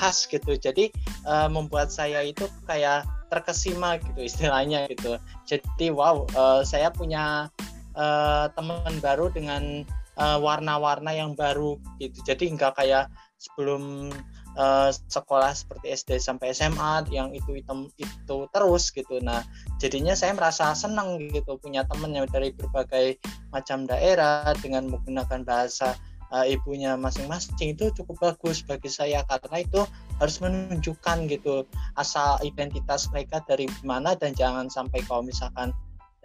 [0.00, 0.56] khas gitu.
[0.56, 0.88] Jadi
[1.28, 3.04] uh, membuat saya itu kayak
[3.34, 5.18] terkesima gitu istilahnya gitu.
[5.44, 7.50] Jadi wow uh, saya punya
[7.98, 9.82] uh, teman baru dengan
[10.14, 12.22] warna-warna uh, yang baru gitu.
[12.22, 14.14] Jadi nggak kayak sebelum
[14.56, 19.18] uh, sekolah seperti SD sampai SMA yang itu itu, itu terus gitu.
[19.20, 19.42] Nah,
[19.82, 23.18] jadinya saya merasa senang gitu punya teman yang dari berbagai
[23.50, 25.98] macam daerah dengan menggunakan bahasa
[26.32, 27.76] uh, ibunya masing-masing.
[27.76, 29.82] Itu cukup bagus bagi saya karena itu
[30.22, 31.66] harus menunjukkan gitu
[31.98, 35.74] asal identitas mereka dari mana dan jangan sampai kalau misalkan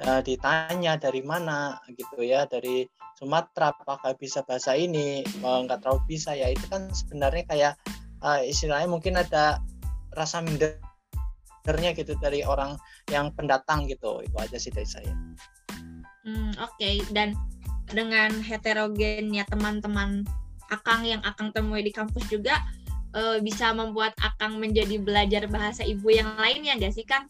[0.06, 2.86] uh, ditanya dari mana gitu ya dari
[3.20, 7.74] Sumatera apakah bisa bahasa ini nggak terlalu bisa ya itu kan sebenarnya kayak
[8.24, 9.60] uh, istilahnya mungkin ada
[10.16, 12.80] rasa mindernya gitu dari orang
[13.12, 15.14] yang pendatang gitu itu aja sih dari saya.
[16.24, 16.96] Hmm, Oke okay.
[17.12, 17.36] dan
[17.90, 20.24] dengan heterogennya teman-teman
[20.70, 22.62] Akang yang Akang temui di kampus juga
[23.16, 27.26] uh, bisa membuat Akang menjadi belajar bahasa ibu yang lainnya nggak sih Kang?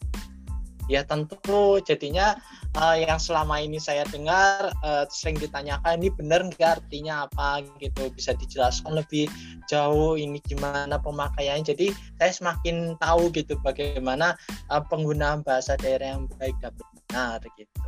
[0.90, 2.34] Ya tentu jadinya
[2.74, 7.62] uh, yang selama ini saya dengar uh, sering ditanyakan ini benar nggak artinya apa?
[7.78, 8.10] gitu.
[8.10, 9.30] Bisa dijelaskan lebih
[9.70, 11.62] jauh ini gimana pemakaiannya.
[11.62, 14.34] Jadi saya semakin tahu gitu bagaimana
[14.66, 17.78] uh, penggunaan bahasa daerah yang baik dan benar gitu.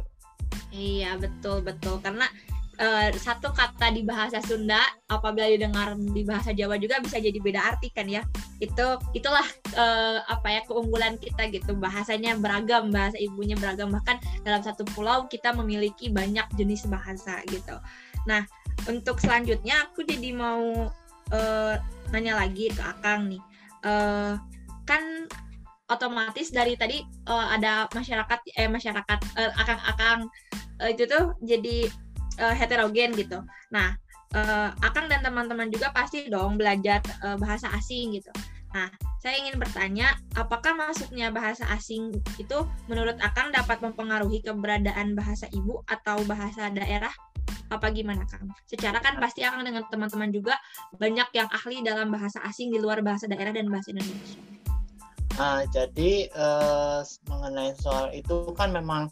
[0.71, 1.99] Iya betul betul.
[1.99, 2.31] Karena
[2.83, 7.63] uh, satu kata di bahasa Sunda apabila didengar di bahasa Jawa juga bisa jadi beda
[7.63, 8.27] arti kan ya.
[8.59, 9.47] Itu itulah
[9.79, 11.79] uh, apa ya keunggulan kita gitu.
[11.79, 13.95] Bahasanya beragam bahasa ibunya beragam.
[13.95, 17.79] Bahkan dalam satu pulau kita memiliki banyak jenis bahasa gitu.
[18.27, 18.43] Nah
[18.91, 20.91] untuk selanjutnya aku jadi mau
[21.31, 21.75] uh,
[22.11, 23.43] nanya lagi ke Akang nih.
[23.83, 24.39] Uh,
[24.83, 25.27] kan
[25.91, 30.31] otomatis dari tadi uh, ada masyarakat eh masyarakat uh, akang-akang
[30.81, 31.91] uh, itu tuh jadi
[32.41, 33.41] uh, heterogen gitu.
[33.75, 33.97] Nah,
[34.37, 38.33] uh, Akang dan teman-teman juga pasti dong belajar uh, bahasa asing gitu.
[38.73, 38.89] Nah,
[39.21, 42.09] saya ingin bertanya, apakah masuknya bahasa asing
[42.41, 47.13] itu menurut Akang dapat mempengaruhi keberadaan bahasa ibu atau bahasa daerah?
[47.69, 48.49] Apa gimana Kang?
[48.65, 50.57] Secara kan pasti Akang dengan teman-teman juga
[50.97, 54.41] banyak yang ahli dalam bahasa asing di luar bahasa daerah dan bahasa Indonesia.
[55.37, 59.09] Nah, jadi uh, mengenai soal itu kan memang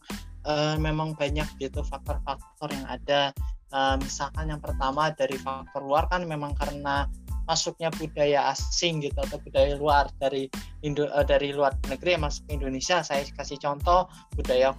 [0.47, 3.35] uh, memang banyak gitu faktor-faktor yang ada.
[3.71, 7.07] Uh, misalkan yang pertama dari faktor luar kan memang karena
[7.47, 10.51] masuknya budaya asing gitu atau budaya luar dari
[10.83, 13.03] Indo uh, dari luar negeri yang masuk ke Indonesia.
[13.03, 14.75] Saya kasih contoh budaya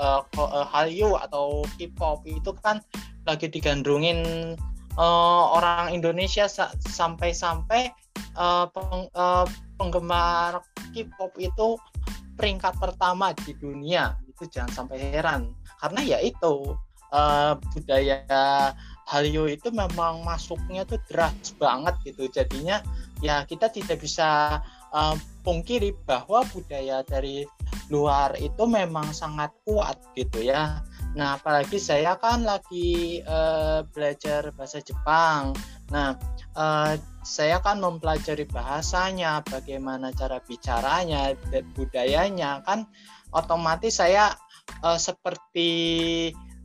[0.00, 0.22] uh,
[0.72, 2.80] Hallyu atau K-pop itu kan
[3.28, 4.56] lagi digandrungin
[4.96, 6.48] uh, orang Indonesia
[6.84, 7.92] sampai-sampai
[8.36, 9.44] uh, peng, uh,
[9.76, 10.64] penggemar
[10.96, 11.76] K-pop itu
[12.40, 15.50] peringkat pertama di dunia itu jangan sampai heran.
[15.82, 16.78] Karena ya itu
[17.10, 18.22] uh, budaya
[19.08, 22.30] Hallyu itu memang masuknya tuh deras banget gitu.
[22.30, 22.78] Jadinya
[23.18, 24.62] ya kita tidak bisa
[24.94, 27.42] uh, pungkiri bahwa budaya dari
[27.88, 30.84] luar itu memang sangat kuat gitu ya.
[31.16, 35.56] Nah apalagi saya kan lagi uh, belajar bahasa Jepang.
[35.88, 36.12] Nah
[36.52, 36.92] uh,
[37.24, 41.32] saya kan mempelajari bahasanya bagaimana cara bicaranya
[41.72, 42.84] budayanya kan
[43.32, 44.34] otomatis saya
[44.82, 45.70] uh, seperti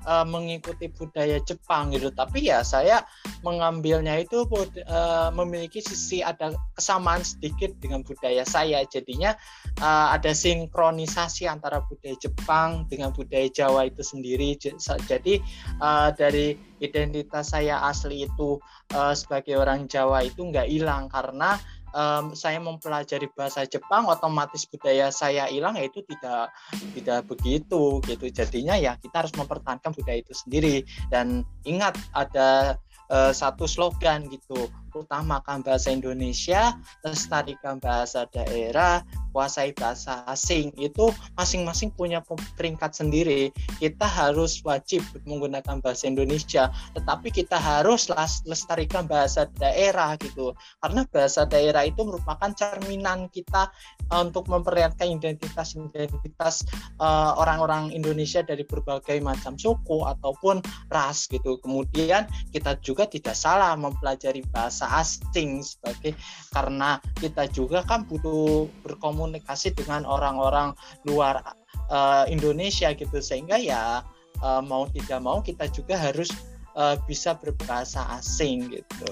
[0.08, 2.12] uh, mengikuti budaya Jepang gitu.
[2.12, 3.04] Tapi ya saya
[3.44, 8.84] mengambilnya itu uh, memiliki sisi ada kesamaan sedikit dengan budaya saya.
[8.88, 9.36] Jadinya
[9.80, 14.56] uh, ada sinkronisasi antara budaya Jepang dengan budaya Jawa itu sendiri.
[14.60, 15.40] Jadi
[15.80, 18.60] uh, dari identitas saya asli itu
[18.96, 21.56] uh, sebagai orang Jawa itu nggak hilang karena
[21.94, 26.52] um, saya mempelajari bahasa Jepang otomatis budaya saya hilang yaitu tidak
[26.98, 28.26] tidak begitu gitu.
[28.34, 30.84] Jadinya ya kita harus mempertahankan budaya itu sendiri.
[31.08, 32.76] Dan ingat ada
[33.14, 39.02] uh, satu slogan gitu utamakan bahasa Indonesia, lestarikan bahasa daerah,
[39.34, 40.70] kuasai bahasa asing.
[40.78, 42.22] Itu masing-masing punya
[42.56, 43.50] peringkat sendiri.
[43.82, 48.08] Kita harus wajib menggunakan bahasa Indonesia, tetapi kita harus
[48.46, 50.54] lestarikan bahasa daerah gitu.
[50.80, 53.74] Karena bahasa daerah itu merupakan cerminan kita
[54.14, 56.64] uh, untuk memperlihatkan identitas-identitas
[57.02, 60.62] uh, orang-orang Indonesia dari berbagai macam suku ataupun
[60.94, 61.58] ras gitu.
[61.60, 66.12] Kemudian kita juga tidak salah mempelajari bahasa bahasa asing sebagai
[66.52, 70.76] karena kita juga kan butuh berkomunikasi dengan orang-orang
[71.08, 71.40] luar
[71.88, 74.04] uh, Indonesia gitu sehingga ya
[74.44, 76.28] uh, mau tidak mau kita juga harus
[76.76, 79.08] uh, bisa berbahasa asing gitu.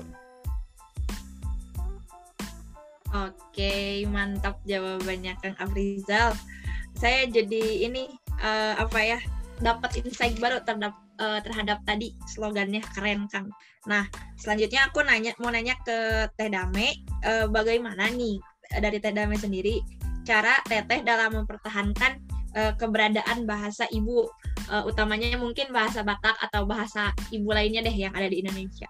[3.12, 6.32] Oke, mantap jawabannya Kang Afrizal.
[6.96, 8.08] Saya jadi ini
[8.40, 9.20] uh, apa ya
[9.60, 13.54] dapat insight baru terhadap uh, terhadap tadi slogannya keren Kang.
[13.86, 14.10] Nah
[14.42, 18.42] selanjutnya aku nanya mau nanya ke Teh Dame uh, bagaimana nih
[18.82, 19.80] dari Teh Dame sendiri
[20.26, 22.12] cara Teteh dalam mempertahankan
[22.58, 24.26] uh, keberadaan bahasa ibu
[24.70, 28.90] uh, utamanya mungkin bahasa Batak atau bahasa ibu lainnya deh yang ada di Indonesia.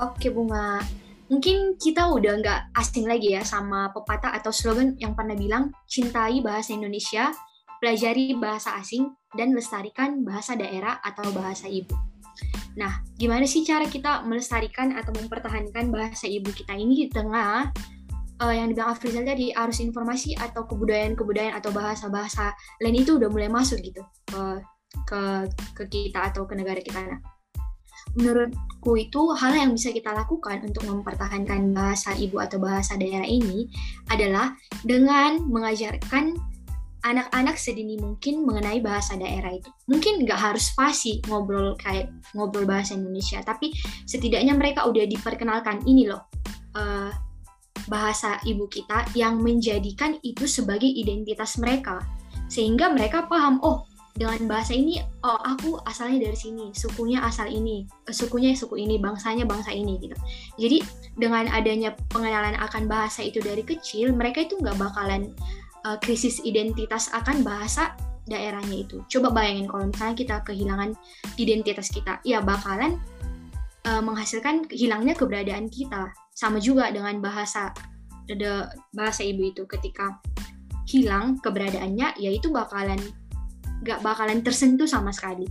[0.00, 0.82] Oke Bunga,
[1.30, 6.42] mungkin kita udah nggak asing lagi ya sama pepatah atau slogan yang pernah bilang cintai
[6.42, 7.30] bahasa Indonesia,
[7.82, 11.90] pelajari bahasa asing, dan lestarikan bahasa daerah atau bahasa ibu.
[12.78, 17.68] Nah, gimana sih cara kita melestarikan atau mempertahankan bahasa ibu kita ini di tengah
[18.40, 23.52] uh, yang dibilang Afrizal tadi arus informasi atau kebudayaan-kebudayaan atau bahasa-bahasa lain itu udah mulai
[23.52, 24.42] masuk gitu ke
[25.04, 25.20] ke
[25.76, 27.02] ke kita atau ke negara kita.
[27.02, 27.20] Nah,
[28.12, 33.68] menurutku itu hal yang bisa kita lakukan untuk mempertahankan bahasa ibu atau bahasa daerah ini
[34.12, 34.52] adalah
[34.84, 36.36] dengan mengajarkan
[37.02, 39.68] anak-anak sedini mungkin mengenai bahasa daerah itu.
[39.90, 43.74] Mungkin nggak harus fasih ngobrol kayak ngobrol bahasa Indonesia, tapi
[44.06, 45.82] setidaknya mereka udah diperkenalkan.
[45.82, 46.22] Ini loh
[46.78, 47.10] uh,
[47.90, 51.98] bahasa ibu kita yang menjadikan itu sebagai identitas mereka,
[52.46, 57.88] sehingga mereka paham oh dengan bahasa ini oh aku asalnya dari sini sukunya asal ini
[58.04, 60.16] eh, sukunya suku ini bangsanya bangsa ini gitu.
[60.60, 60.78] Jadi
[61.16, 65.32] dengan adanya pengenalan akan bahasa itu dari kecil mereka itu nggak bakalan
[65.86, 67.94] uh, krisis identitas akan bahasa
[68.26, 69.02] daerahnya itu.
[69.10, 70.90] Coba bayangin kalau misalnya kita kehilangan
[71.38, 72.98] identitas kita, ya bakalan
[73.86, 76.14] uh, menghasilkan hilangnya keberadaan kita.
[76.32, 77.74] Sama juga dengan bahasa
[78.30, 80.22] ada bahasa ibu itu ketika
[80.88, 82.98] hilang keberadaannya, ya itu bakalan
[83.82, 85.44] gak bakalan tersentuh sama sekali.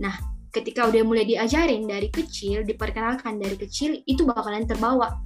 [0.00, 0.16] Nah,
[0.48, 5.20] ketika udah mulai diajarin dari kecil, diperkenalkan dari kecil, itu bakalan terbawa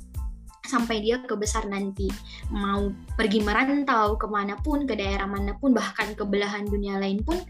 [0.71, 2.07] sampai dia kebesar nanti.
[2.55, 7.27] Mau pergi merantau ke mana pun ke daerah mana pun bahkan ke belahan dunia lain
[7.27, 7.43] pun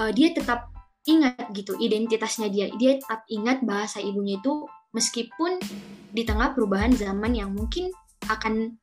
[0.00, 0.72] uh, dia tetap
[1.04, 2.72] ingat gitu identitasnya dia.
[2.80, 4.64] Dia tetap ingat bahasa ibunya itu
[4.96, 5.60] meskipun
[6.16, 7.92] di tengah perubahan zaman yang mungkin
[8.32, 8.80] akan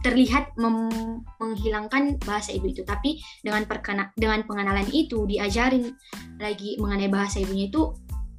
[0.00, 2.86] terlihat menghilangkan bahasa ibu itu.
[2.86, 5.92] Tapi dengan perkena dengan pengenalan itu diajarin
[6.40, 7.92] lagi mengenai bahasa ibunya itu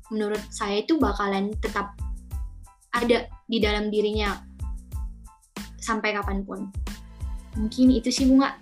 [0.08, 1.92] menurut saya itu bakalan tetap
[2.96, 4.36] ada di dalam dirinya
[5.80, 6.68] sampai kapan pun.
[7.56, 8.60] Mungkin itu sih bunga.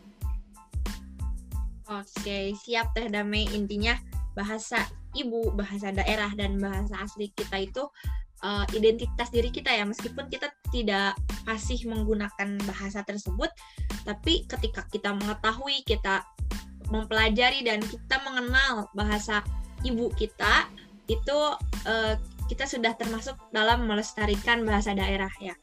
[1.90, 3.50] Oke, siap Teh Damai.
[3.54, 3.98] Intinya
[4.38, 4.86] bahasa
[5.18, 7.84] ibu, bahasa daerah, dan bahasa asli kita itu
[8.46, 9.86] uh, identitas diri kita ya.
[9.86, 13.50] Meskipun kita tidak masih menggunakan bahasa tersebut,
[14.06, 16.26] tapi ketika kita mengetahui, kita
[16.94, 19.42] mempelajari dan kita mengenal bahasa
[19.82, 20.70] ibu kita,
[21.06, 21.40] itu
[21.86, 25.56] uh, kita sudah termasuk dalam melestarikan bahasa daerah ya.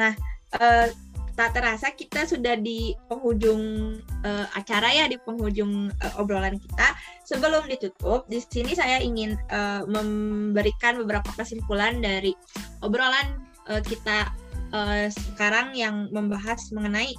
[0.00, 0.16] Nah,
[0.56, 0.88] eh,
[1.32, 6.92] tak terasa kita sudah di penghujung eh, acara ya di penghujung eh, obrolan kita.
[7.24, 12.36] Sebelum ditutup, di sini saya ingin eh, memberikan beberapa kesimpulan dari
[12.84, 13.40] obrolan
[13.72, 14.28] eh, kita
[14.72, 17.12] eh, sekarang yang membahas mengenai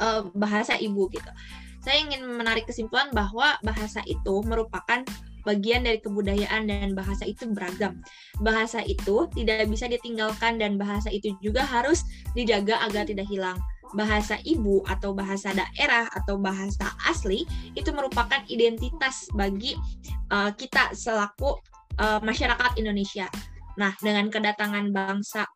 [0.00, 1.32] eh, bahasa ibu gitu.
[1.80, 5.00] Saya ingin menarik kesimpulan bahwa bahasa itu merupakan
[5.46, 8.00] bagian dari kebudayaan dan bahasa itu beragam.
[8.40, 12.04] Bahasa itu tidak bisa ditinggalkan dan bahasa itu juga harus
[12.36, 13.58] dijaga agar tidak hilang.
[13.94, 17.42] bahasa ibu atau bahasa daerah atau bahasa asli
[17.74, 19.74] itu merupakan identitas bagi
[20.30, 21.58] uh, kita selaku
[21.98, 23.26] uh, masyarakat Indonesia.
[23.78, 25.46] Nah, dengan kedatangan bangsa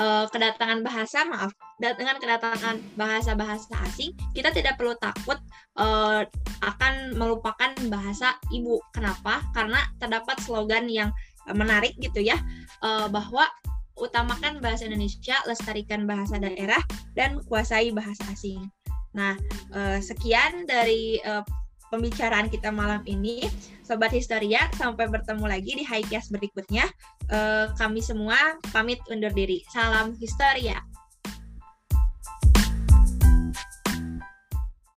[0.00, 5.36] uh, kedatangan bahasa maaf dengan kedatangan bahasa-bahasa asing kita tidak perlu takut
[5.76, 6.24] uh,
[6.64, 8.80] akan melupakan bahasa ibu.
[8.96, 9.44] Kenapa?
[9.52, 11.12] Karena terdapat slogan yang
[11.52, 12.36] menarik gitu ya
[12.84, 13.44] uh, bahwa
[14.00, 16.80] utamakan bahasa Indonesia lestarikan bahasa daerah
[17.12, 18.64] dan kuasai bahasa asing.
[19.12, 19.36] Nah
[19.76, 21.44] uh, sekian dari uh,
[21.90, 23.44] pembicaraan kita malam ini.
[23.82, 26.86] Sobat Historia, sampai bertemu lagi di Highcast berikutnya.
[27.26, 29.66] Uh, kami semua pamit undur diri.
[29.74, 30.78] Salam Historia.